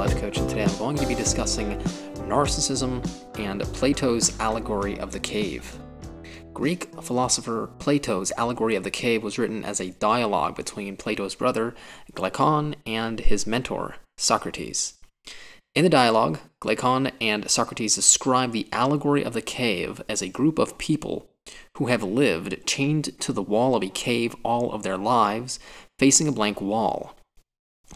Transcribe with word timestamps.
Today 0.00 0.64
I'm 0.64 0.78
going 0.78 0.96
to 0.96 1.06
be 1.06 1.14
discussing 1.14 1.78
narcissism 2.20 3.06
and 3.38 3.60
Plato's 3.74 4.40
allegory 4.40 4.98
of 4.98 5.12
the 5.12 5.20
cave. 5.20 5.78
Greek 6.54 6.86
philosopher 7.02 7.68
Plato's 7.78 8.32
allegory 8.38 8.76
of 8.76 8.82
the 8.82 8.90
cave 8.90 9.22
was 9.22 9.38
written 9.38 9.62
as 9.62 9.78
a 9.78 9.90
dialogue 9.90 10.56
between 10.56 10.96
Plato's 10.96 11.34
brother 11.34 11.74
Glaucon 12.14 12.76
and 12.86 13.20
his 13.20 13.46
mentor 13.46 13.96
Socrates. 14.16 14.94
In 15.74 15.84
the 15.84 15.90
dialogue, 15.90 16.38
Glaucon 16.60 17.12
and 17.20 17.50
Socrates 17.50 17.94
describe 17.94 18.52
the 18.52 18.68
allegory 18.72 19.22
of 19.22 19.34
the 19.34 19.42
cave 19.42 20.00
as 20.08 20.22
a 20.22 20.28
group 20.28 20.58
of 20.58 20.78
people 20.78 21.28
who 21.76 21.88
have 21.88 22.02
lived 22.02 22.66
chained 22.66 23.20
to 23.20 23.34
the 23.34 23.42
wall 23.42 23.74
of 23.74 23.82
a 23.82 23.90
cave 23.90 24.34
all 24.44 24.72
of 24.72 24.82
their 24.82 24.96
lives, 24.96 25.60
facing 25.98 26.26
a 26.26 26.32
blank 26.32 26.58
wall. 26.58 27.14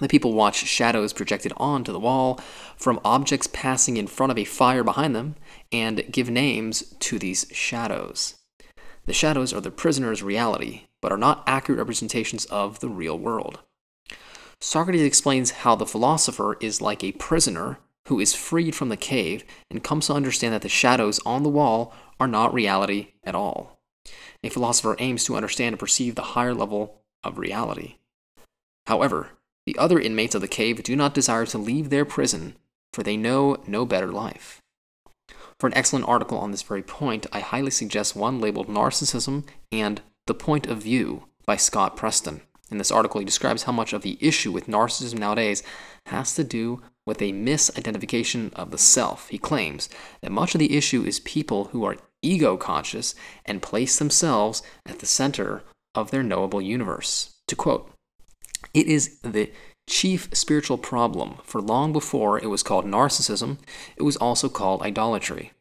The 0.00 0.08
people 0.08 0.32
watch 0.32 0.56
shadows 0.56 1.12
projected 1.12 1.52
onto 1.56 1.92
the 1.92 2.00
wall 2.00 2.40
from 2.76 3.00
objects 3.04 3.48
passing 3.52 3.96
in 3.96 4.06
front 4.06 4.32
of 4.32 4.38
a 4.38 4.44
fire 4.44 4.82
behind 4.82 5.14
them 5.14 5.36
and 5.70 6.04
give 6.10 6.30
names 6.30 6.94
to 7.00 7.18
these 7.18 7.46
shadows. 7.52 8.34
The 9.04 9.12
shadows 9.12 9.52
are 9.52 9.60
the 9.60 9.70
prisoner's 9.70 10.22
reality, 10.22 10.82
but 11.00 11.12
are 11.12 11.18
not 11.18 11.42
accurate 11.46 11.78
representations 11.78 12.44
of 12.46 12.80
the 12.80 12.88
real 12.88 13.18
world. 13.18 13.60
Socrates 14.60 15.02
explains 15.02 15.50
how 15.50 15.74
the 15.74 15.86
philosopher 15.86 16.56
is 16.60 16.80
like 16.80 17.02
a 17.02 17.12
prisoner 17.12 17.78
who 18.06 18.20
is 18.20 18.34
freed 18.34 18.74
from 18.74 18.88
the 18.88 18.96
cave 18.96 19.44
and 19.70 19.82
comes 19.82 20.06
to 20.06 20.14
understand 20.14 20.54
that 20.54 20.62
the 20.62 20.68
shadows 20.68 21.20
on 21.26 21.42
the 21.42 21.48
wall 21.48 21.92
are 22.18 22.28
not 22.28 22.54
reality 22.54 23.08
at 23.24 23.34
all. 23.34 23.80
A 24.44 24.48
philosopher 24.48 24.96
aims 24.98 25.24
to 25.24 25.36
understand 25.36 25.74
and 25.74 25.80
perceive 25.80 26.14
the 26.14 26.22
higher 26.22 26.54
level 26.54 27.02
of 27.22 27.38
reality. 27.38 27.96
However, 28.86 29.30
the 29.66 29.78
other 29.78 29.98
inmates 29.98 30.34
of 30.34 30.40
the 30.40 30.48
cave 30.48 30.82
do 30.82 30.96
not 30.96 31.14
desire 31.14 31.46
to 31.46 31.58
leave 31.58 31.90
their 31.90 32.04
prison, 32.04 32.56
for 32.92 33.02
they 33.02 33.16
know 33.16 33.56
no 33.66 33.86
better 33.86 34.10
life. 34.12 34.60
For 35.58 35.66
an 35.68 35.74
excellent 35.76 36.08
article 36.08 36.38
on 36.38 36.50
this 36.50 36.62
very 36.62 36.82
point, 36.82 37.26
I 37.32 37.40
highly 37.40 37.70
suggest 37.70 38.16
one 38.16 38.40
labeled 38.40 38.68
Narcissism 38.68 39.44
and 39.70 40.00
The 40.26 40.34
Point 40.34 40.66
of 40.66 40.82
View 40.82 41.24
by 41.46 41.56
Scott 41.56 41.96
Preston. 41.96 42.42
In 42.70 42.78
this 42.78 42.90
article, 42.90 43.20
he 43.20 43.24
describes 43.24 43.64
how 43.64 43.72
much 43.72 43.92
of 43.92 44.02
the 44.02 44.18
issue 44.20 44.50
with 44.50 44.66
narcissism 44.66 45.18
nowadays 45.18 45.62
has 46.06 46.34
to 46.34 46.42
do 46.42 46.82
with 47.06 47.20
a 47.20 47.32
misidentification 47.32 48.52
of 48.54 48.70
the 48.70 48.78
self. 48.78 49.28
He 49.28 49.38
claims 49.38 49.88
that 50.22 50.32
much 50.32 50.54
of 50.54 50.58
the 50.58 50.76
issue 50.76 51.04
is 51.04 51.20
people 51.20 51.66
who 51.66 51.84
are 51.84 51.98
ego 52.22 52.56
conscious 52.56 53.14
and 53.44 53.60
place 53.60 53.98
themselves 53.98 54.62
at 54.86 55.00
the 55.00 55.06
center 55.06 55.62
of 55.94 56.10
their 56.10 56.22
knowable 56.22 56.62
universe. 56.62 57.34
To 57.48 57.56
quote, 57.56 57.91
it 58.74 58.86
is 58.86 59.18
the 59.20 59.50
chief 59.88 60.28
spiritual 60.32 60.78
problem, 60.78 61.38
for 61.44 61.60
long 61.60 61.92
before 61.92 62.38
it 62.38 62.46
was 62.46 62.62
called 62.62 62.86
narcissism, 62.86 63.58
it 63.96 64.02
was 64.02 64.16
also 64.16 64.48
called 64.48 64.82
idolatry. 64.82 65.52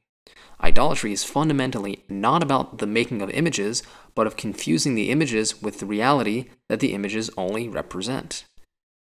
Idolatry 0.64 1.12
is 1.12 1.24
fundamentally 1.24 2.04
not 2.08 2.44
about 2.44 2.78
the 2.78 2.88
making 2.88 3.22
of 3.22 3.32
images, 3.32 3.82
but 4.14 4.28
of 4.28 4.38
confusing 4.38 4.94
the 4.94 5.10
images 5.10 5.62
with 5.62 5.80
the 5.80 5.88
reality 5.88 6.50
that 6.70 6.80
the 6.80 6.94
images 6.94 7.32
only 7.36 7.68
represent. 7.68 8.46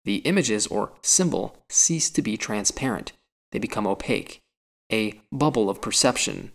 The 0.05 0.17
images 0.17 0.67
or 0.67 0.93
symbol 1.01 1.57
cease 1.69 2.09
to 2.11 2.21
be 2.21 2.37
transparent, 2.37 3.11
they 3.51 3.59
become 3.59 3.85
opaque, 3.85 4.41
a 4.91 5.19
bubble 5.31 5.69
of 5.69 5.81
perception. 5.81 6.53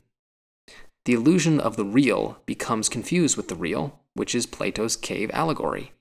The 1.05 1.13
illusion 1.13 1.61
of 1.61 1.77
the 1.77 1.85
real 1.85 2.39
becomes 2.47 2.89
confused 2.89 3.37
with 3.37 3.49
the 3.49 3.55
real, 3.55 4.01
which 4.15 4.35
is 4.35 4.47
Plato's 4.47 4.97
cave 4.97 5.31
allegory. 5.35 5.93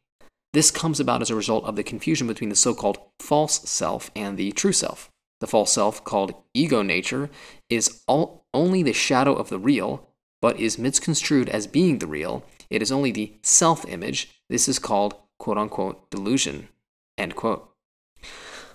This 0.53 0.69
comes 0.69 0.99
about 0.99 1.21
as 1.21 1.31
a 1.31 1.35
result 1.35 1.65
of 1.65 1.75
the 1.75 1.83
confusion 1.83 2.27
between 2.27 2.49
the 2.49 2.55
so 2.55 2.75
called 2.75 2.99
false 3.19 3.67
self 3.67 4.11
and 4.15 4.37
the 4.37 4.51
true 4.51 4.71
self. 4.71 5.09
The 5.41 5.47
false 5.47 5.73
self, 5.73 6.03
called 6.03 6.35
ego 6.53 6.83
nature, 6.83 7.29
is 7.69 8.03
all, 8.07 8.45
only 8.53 8.83
the 8.83 8.93
shadow 8.93 9.33
of 9.33 9.49
the 9.49 9.59
real, 9.59 10.07
but 10.41 10.59
is 10.59 10.77
misconstrued 10.77 11.49
as 11.49 11.67
being 11.67 11.99
the 11.99 12.07
real. 12.07 12.45
It 12.69 12.81
is 12.81 12.91
only 12.91 13.11
the 13.11 13.33
self 13.41 13.85
image. 13.87 14.29
This 14.49 14.69
is 14.69 14.79
called 14.79 15.15
quote 15.39 15.57
unquote 15.57 16.09
delusion. 16.11 16.69
End 17.17 17.35
quote. 17.35 17.69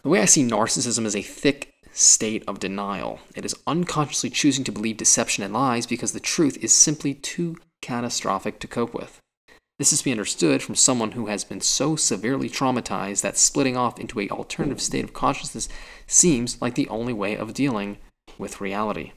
The 0.02 0.08
way 0.08 0.20
I 0.20 0.26
see 0.26 0.42
narcissism 0.42 1.06
is 1.06 1.16
a 1.16 1.22
thick 1.22 1.74
state 1.92 2.44
of 2.46 2.60
denial. 2.60 3.20
It 3.34 3.44
is 3.44 3.56
unconsciously 3.66 4.30
choosing 4.30 4.64
to 4.64 4.72
believe 4.72 4.96
deception 4.96 5.44
and 5.44 5.54
lies 5.54 5.86
because 5.86 6.12
the 6.12 6.20
truth 6.20 6.56
is 6.62 6.74
simply 6.74 7.14
too 7.14 7.56
catastrophic 7.80 8.58
to 8.60 8.68
cope 8.68 8.94
with. 8.94 9.20
This 9.78 9.92
is 9.92 10.00
to 10.00 10.06
be 10.06 10.10
understood 10.10 10.60
from 10.60 10.74
someone 10.74 11.12
who 11.12 11.26
has 11.26 11.44
been 11.44 11.60
so 11.60 11.94
severely 11.94 12.50
traumatized 12.50 13.22
that 13.22 13.38
splitting 13.38 13.76
off 13.76 14.00
into 14.00 14.18
a 14.18 14.28
alternative 14.28 14.80
state 14.80 15.04
of 15.04 15.12
consciousness 15.12 15.68
seems 16.08 16.60
like 16.60 16.74
the 16.74 16.88
only 16.88 17.12
way 17.12 17.36
of 17.36 17.54
dealing 17.54 17.98
with 18.38 18.60
reality. 18.60 19.12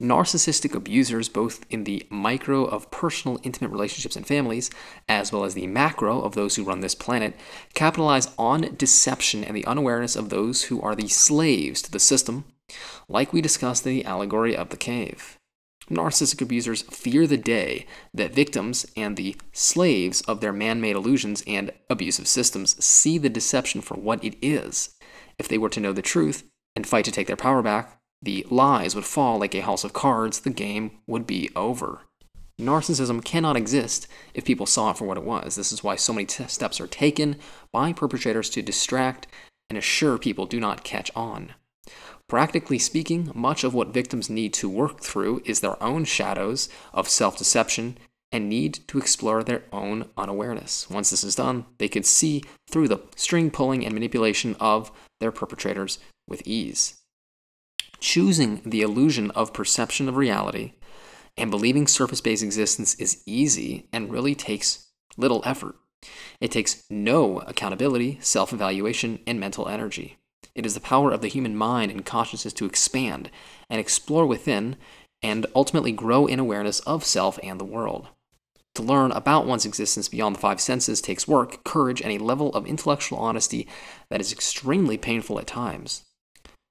Narcissistic 0.00 0.76
abusers, 0.76 1.28
both 1.28 1.66
in 1.70 1.84
the 1.84 2.06
micro 2.08 2.64
of 2.64 2.90
personal 2.92 3.40
intimate 3.42 3.70
relationships 3.70 4.14
and 4.14 4.26
families, 4.26 4.70
as 5.08 5.32
well 5.32 5.44
as 5.44 5.54
the 5.54 5.66
macro 5.66 6.20
of 6.20 6.34
those 6.34 6.54
who 6.54 6.64
run 6.64 6.80
this 6.80 6.94
planet, 6.94 7.36
capitalize 7.74 8.32
on 8.38 8.74
deception 8.76 9.42
and 9.42 9.56
the 9.56 9.66
unawareness 9.66 10.14
of 10.14 10.28
those 10.28 10.64
who 10.64 10.80
are 10.80 10.94
the 10.94 11.08
slaves 11.08 11.82
to 11.82 11.90
the 11.90 12.00
system, 12.00 12.44
like 13.08 13.32
we 13.32 13.40
discussed 13.40 13.84
in 13.86 13.92
the 13.92 14.04
allegory 14.04 14.56
of 14.56 14.70
the 14.70 14.76
cave. 14.76 15.36
Narcissistic 15.90 16.40
abusers 16.40 16.82
fear 16.82 17.26
the 17.26 17.36
day 17.36 17.86
that 18.14 18.34
victims 18.34 18.86
and 18.96 19.16
the 19.16 19.36
slaves 19.52 20.20
of 20.22 20.40
their 20.40 20.52
man 20.52 20.80
made 20.80 20.96
illusions 20.96 21.42
and 21.46 21.72
abusive 21.90 22.28
systems 22.28 22.82
see 22.82 23.18
the 23.18 23.28
deception 23.28 23.80
for 23.80 23.94
what 23.94 24.22
it 24.24 24.36
is. 24.40 24.94
If 25.38 25.48
they 25.48 25.58
were 25.58 25.70
to 25.70 25.80
know 25.80 25.92
the 25.92 26.02
truth 26.02 26.44
and 26.76 26.86
fight 26.86 27.04
to 27.06 27.10
take 27.10 27.26
their 27.26 27.36
power 27.36 27.62
back, 27.62 28.00
the 28.22 28.46
lies 28.48 28.94
would 28.94 29.04
fall 29.04 29.38
like 29.38 29.54
a 29.54 29.62
house 29.62 29.82
of 29.82 29.92
cards, 29.92 30.40
the 30.40 30.50
game 30.50 30.98
would 31.06 31.26
be 31.26 31.50
over. 31.56 32.02
Narcissism 32.60 33.24
cannot 33.24 33.56
exist 33.56 34.06
if 34.34 34.44
people 34.44 34.66
saw 34.66 34.90
it 34.90 34.98
for 34.98 35.04
what 35.04 35.16
it 35.16 35.24
was. 35.24 35.56
This 35.56 35.72
is 35.72 35.82
why 35.82 35.96
so 35.96 36.12
many 36.12 36.26
t- 36.26 36.46
steps 36.46 36.80
are 36.80 36.86
taken 36.86 37.36
by 37.72 37.92
perpetrators 37.92 38.48
to 38.50 38.62
distract 38.62 39.26
and 39.68 39.76
assure 39.76 40.18
people 40.18 40.46
do 40.46 40.60
not 40.60 40.84
catch 40.84 41.10
on. 41.16 41.54
Practically 42.32 42.78
speaking, 42.78 43.30
much 43.34 43.62
of 43.62 43.74
what 43.74 43.92
victims 43.92 44.30
need 44.30 44.54
to 44.54 44.66
work 44.66 45.02
through 45.02 45.42
is 45.44 45.60
their 45.60 45.80
own 45.82 46.06
shadows 46.06 46.70
of 46.94 47.06
self 47.06 47.36
deception 47.36 47.98
and 48.32 48.48
need 48.48 48.78
to 48.88 48.96
explore 48.96 49.42
their 49.42 49.64
own 49.70 50.08
unawareness. 50.16 50.88
Once 50.88 51.10
this 51.10 51.24
is 51.24 51.34
done, 51.34 51.66
they 51.76 51.88
can 51.88 52.02
see 52.02 52.42
through 52.70 52.88
the 52.88 53.00
string 53.16 53.50
pulling 53.50 53.84
and 53.84 53.92
manipulation 53.92 54.56
of 54.58 54.90
their 55.20 55.30
perpetrators 55.30 55.98
with 56.26 56.40
ease. 56.46 57.02
Choosing 58.00 58.62
the 58.64 58.80
illusion 58.80 59.30
of 59.32 59.52
perception 59.52 60.08
of 60.08 60.16
reality 60.16 60.72
and 61.36 61.50
believing 61.50 61.86
surface 61.86 62.22
based 62.22 62.42
existence 62.42 62.94
is 62.94 63.22
easy 63.26 63.88
and 63.92 64.10
really 64.10 64.34
takes 64.34 64.86
little 65.18 65.42
effort. 65.44 65.74
It 66.40 66.50
takes 66.50 66.82
no 66.88 67.40
accountability, 67.40 68.20
self 68.22 68.54
evaluation, 68.54 69.18
and 69.26 69.38
mental 69.38 69.68
energy. 69.68 70.16
It 70.54 70.66
is 70.66 70.74
the 70.74 70.80
power 70.80 71.10
of 71.10 71.20
the 71.20 71.28
human 71.28 71.56
mind 71.56 71.90
and 71.90 72.04
consciousness 72.04 72.52
to 72.54 72.66
expand 72.66 73.30
and 73.70 73.80
explore 73.80 74.26
within 74.26 74.76
and 75.22 75.46
ultimately 75.54 75.92
grow 75.92 76.26
in 76.26 76.38
awareness 76.38 76.80
of 76.80 77.04
self 77.04 77.38
and 77.42 77.58
the 77.58 77.64
world. 77.64 78.08
To 78.76 78.82
learn 78.82 79.12
about 79.12 79.46
one's 79.46 79.66
existence 79.66 80.08
beyond 80.08 80.36
the 80.36 80.40
five 80.40 80.60
senses 80.60 81.00
takes 81.00 81.28
work, 81.28 81.62
courage, 81.62 82.00
and 82.00 82.10
a 82.10 82.24
level 82.24 82.50
of 82.54 82.66
intellectual 82.66 83.18
honesty 83.18 83.68
that 84.08 84.20
is 84.20 84.32
extremely 84.32 84.96
painful 84.96 85.38
at 85.38 85.46
times. 85.46 86.04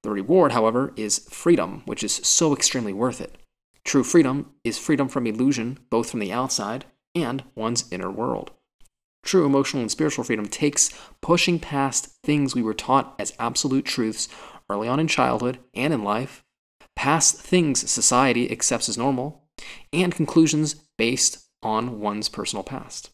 The 0.03 0.09
reward, 0.09 0.51
however, 0.51 0.93
is 0.95 1.27
freedom, 1.29 1.83
which 1.85 2.03
is 2.03 2.15
so 2.15 2.53
extremely 2.53 2.93
worth 2.93 3.21
it. 3.21 3.37
True 3.83 4.03
freedom 4.03 4.51
is 4.63 4.79
freedom 4.79 5.07
from 5.07 5.27
illusion, 5.27 5.77
both 5.89 6.09
from 6.09 6.19
the 6.19 6.31
outside 6.31 6.85
and 7.13 7.43
one's 7.55 7.85
inner 7.91 8.09
world. 8.09 8.51
True 9.23 9.45
emotional 9.45 9.81
and 9.81 9.91
spiritual 9.91 10.23
freedom 10.23 10.47
takes 10.47 10.89
pushing 11.21 11.59
past 11.59 12.17
things 12.23 12.55
we 12.55 12.63
were 12.63 12.73
taught 12.73 13.15
as 13.19 13.33
absolute 13.39 13.85
truths 13.85 14.27
early 14.69 14.87
on 14.87 14.99
in 14.99 15.07
childhood 15.07 15.59
and 15.73 15.93
in 15.93 16.03
life, 16.03 16.43
past 16.95 17.39
things 17.39 17.89
society 17.89 18.51
accepts 18.51 18.89
as 18.89 18.97
normal, 18.97 19.43
and 19.93 20.15
conclusions 20.15 20.75
based 20.97 21.47
on 21.61 21.99
one's 21.99 22.29
personal 22.29 22.63
past. 22.63 23.11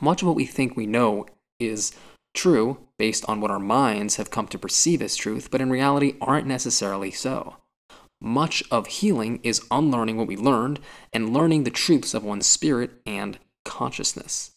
Much 0.00 0.22
of 0.22 0.28
what 0.28 0.36
we 0.36 0.46
think 0.46 0.76
we 0.76 0.86
know 0.86 1.26
is 1.58 1.92
true 2.34 2.78
based 2.98 3.24
on 3.28 3.40
what 3.40 3.50
our 3.50 3.58
minds 3.58 4.16
have 4.16 4.30
come 4.30 4.46
to 4.48 4.58
perceive 4.58 5.02
as 5.02 5.16
truth, 5.16 5.50
but 5.50 5.60
in 5.60 5.70
reality 5.70 6.16
aren't 6.20 6.46
necessarily 6.46 7.10
so. 7.10 7.56
Much 8.20 8.62
of 8.70 8.86
healing 8.86 9.40
is 9.42 9.66
unlearning 9.70 10.16
what 10.16 10.26
we 10.26 10.36
learned 10.36 10.80
and 11.12 11.32
learning 11.32 11.64
the 11.64 11.70
truths 11.70 12.14
of 12.14 12.24
one's 12.24 12.46
spirit 12.46 12.90
and 13.06 13.38
consciousness. 13.64 14.52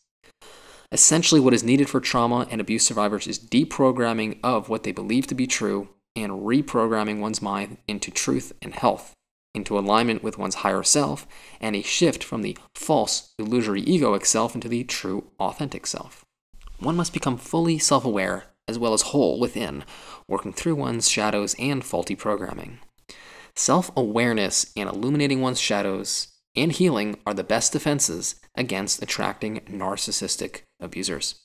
Essentially, 0.94 1.42
what 1.42 1.56
is 1.56 1.64
needed 1.64 1.90
for 1.90 2.00
trauma 2.00 2.48
and 2.52 2.62
abuse 2.62 2.86
survivors 2.86 3.26
is 3.26 3.40
deprogramming 3.40 4.38
of 4.44 4.70
what 4.70 4.84
they 4.84 4.92
believe 4.92 5.26
to 5.26 5.34
be 5.34 5.48
true 5.48 5.90
and 6.16 6.32
reprogramming 6.32 7.20
one's 7.20 7.42
mind 7.42 7.78
into 7.88 8.12
truth 8.12 8.54
and 8.62 8.76
health, 8.76 9.12
into 9.56 9.80
alignment 9.80 10.22
with 10.22 10.38
one's 10.38 10.56
higher 10.56 10.84
self, 10.84 11.26
and 11.60 11.76
a 11.76 11.82
shift 11.82 12.24
from 12.24 12.44
the 12.44 12.56
false, 12.76 13.34
illusory 13.40 13.82
egoic 13.82 14.24
self 14.24 14.54
into 14.54 14.68
the 14.68 14.84
true, 14.84 15.32
authentic 15.40 15.88
self. 15.88 16.24
One 16.78 16.96
must 16.96 17.12
become 17.12 17.38
fully 17.38 17.80
self 17.80 18.06
aware 18.06 18.46
as 18.68 18.78
well 18.78 18.94
as 18.94 19.02
whole 19.02 19.40
within, 19.40 19.84
working 20.28 20.54
through 20.54 20.76
one's 20.76 21.10
shadows 21.10 21.56
and 21.58 21.84
faulty 21.84 22.16
programming. 22.16 22.78
Self 23.56 23.90
awareness 23.98 24.72
and 24.78 24.88
illuminating 24.88 25.42
one's 25.42 25.60
shadows 25.60 26.28
and 26.56 26.72
healing 26.72 27.18
are 27.26 27.34
the 27.34 27.44
best 27.44 27.74
defenses 27.74 28.36
against 28.56 29.02
attracting 29.02 29.60
narcissistic 29.62 30.62
abusers. 30.84 31.36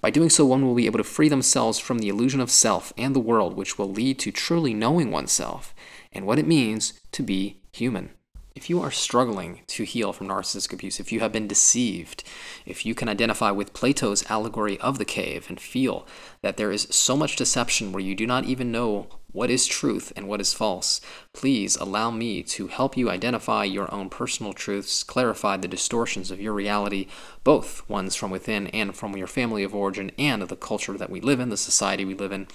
By 0.00 0.10
doing 0.10 0.28
so, 0.28 0.44
one 0.44 0.66
will 0.66 0.74
be 0.74 0.86
able 0.86 0.98
to 0.98 1.04
free 1.04 1.28
themselves 1.28 1.78
from 1.78 1.98
the 1.98 2.08
illusion 2.08 2.40
of 2.40 2.50
self 2.50 2.92
and 2.98 3.14
the 3.14 3.20
world, 3.20 3.56
which 3.56 3.78
will 3.78 3.90
lead 3.90 4.18
to 4.18 4.30
truly 4.30 4.74
knowing 4.74 5.10
oneself 5.10 5.74
and 6.12 6.26
what 6.26 6.38
it 6.38 6.46
means 6.46 7.00
to 7.12 7.22
be 7.22 7.62
human. 7.72 8.10
If 8.54 8.70
you 8.70 8.80
are 8.82 8.90
struggling 8.90 9.62
to 9.68 9.82
heal 9.82 10.12
from 10.12 10.28
narcissistic 10.28 10.74
abuse, 10.74 11.00
if 11.00 11.10
you 11.10 11.20
have 11.20 11.32
been 11.32 11.48
deceived, 11.48 12.22
if 12.64 12.86
you 12.86 12.94
can 12.94 13.08
identify 13.08 13.50
with 13.50 13.72
Plato's 13.72 14.24
allegory 14.30 14.78
of 14.78 14.98
the 14.98 15.04
cave 15.04 15.46
and 15.48 15.58
feel 15.58 16.06
that 16.42 16.56
there 16.56 16.70
is 16.70 16.86
so 16.90 17.16
much 17.16 17.34
deception 17.34 17.90
where 17.90 18.02
you 18.02 18.14
do 18.14 18.26
not 18.26 18.44
even 18.44 18.70
know 18.70 19.08
what 19.34 19.50
is 19.50 19.66
truth 19.66 20.12
and 20.14 20.28
what 20.28 20.40
is 20.40 20.54
false, 20.54 21.00
please 21.32 21.74
allow 21.76 22.08
me 22.08 22.40
to 22.40 22.68
help 22.68 22.96
you 22.96 23.10
identify 23.10 23.64
your 23.64 23.92
own 23.92 24.08
personal 24.08 24.52
truths, 24.52 25.02
clarify 25.02 25.56
the 25.56 25.66
distortions 25.66 26.30
of 26.30 26.40
your 26.40 26.52
reality, 26.52 27.08
both 27.42 27.86
ones 27.88 28.14
from 28.14 28.30
within 28.30 28.68
and 28.68 28.94
from 28.94 29.16
your 29.16 29.26
family 29.26 29.64
of 29.64 29.74
origin 29.74 30.12
and 30.16 30.42
the 30.42 30.54
culture 30.54 30.96
that 30.96 31.10
we 31.10 31.20
live 31.20 31.40
in, 31.40 31.48
the 31.48 31.56
society 31.56 32.04
we 32.04 32.14
live 32.14 32.30
in, 32.30 32.46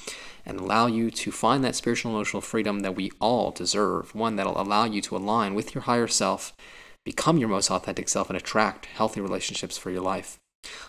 and 0.46 0.58
allow 0.58 0.88
you 0.88 1.12
to 1.12 1.34
find 1.34 1.66
that 1.66 1.76
spiritual 1.76 2.14
emotional 2.14 2.40
freedom 2.40 2.80
that 2.80 2.96
we 2.96 3.12
all 3.20 3.52
deserve, 3.52 4.16
one 4.16 4.38
that'll 4.38 4.60
allow 4.60 4.86
you 4.86 5.02
to 5.02 5.18
align 5.18 5.54
with 5.54 5.76
your 5.76 5.84
higher 5.84 6.08
self, 6.08 6.56
become 7.04 7.38
your 7.38 7.50
most 7.50 7.70
authentic 7.70 8.08
self, 8.08 8.30
and 8.30 8.38
attract 8.38 8.86
healthy 8.86 9.20
relationships 9.20 9.78
for 9.78 9.92
your 9.92 10.02
life. 10.02 10.40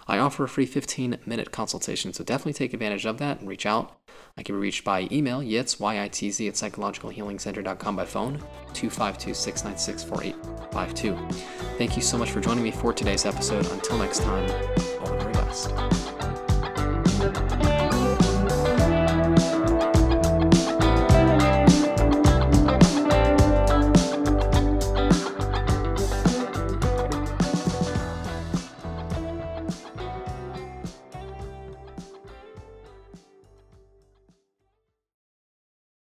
I 0.06 0.18
offer 0.18 0.44
a 0.44 0.48
free 0.48 0.66
15 0.66 1.18
minute 1.26 1.50
consultation, 1.52 2.12
so 2.12 2.24
definitely 2.24 2.54
take 2.54 2.72
advantage 2.72 3.06
of 3.06 3.18
that 3.18 3.40
and 3.40 3.48
reach 3.48 3.66
out. 3.66 3.99
I 4.40 4.42
can 4.42 4.54
be 4.54 4.60
reached 4.60 4.84
by 4.84 5.06
email, 5.12 5.42
yitz, 5.42 5.78
Y-I-T-Z, 5.78 6.48
at 6.48 6.54
psychologicalhealingcenter.com 6.54 7.94
by 7.94 8.06
phone, 8.06 8.42
252-696-4852. 8.72 11.32
Thank 11.76 11.94
you 11.94 12.00
so 12.00 12.16
much 12.16 12.30
for 12.30 12.40
joining 12.40 12.64
me 12.64 12.70
for 12.70 12.94
today's 12.94 13.26
episode. 13.26 13.70
Until 13.70 13.98
next 13.98 14.22
time, 14.22 14.50
all 15.00 15.08
the 15.08 15.18
very 15.18 15.34
best. 15.34 15.74